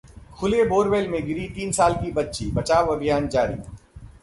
खुले 0.37 0.63
बोरवेल 0.63 1.07
में 1.07 1.25
गिरी 1.25 1.47
तीन 1.55 1.71
साल 1.71 1.93
की 1.95 2.11
बच्ची, 2.11 2.51
बचाव 2.51 2.91
अभियान 2.95 3.27
जारी 3.27 3.55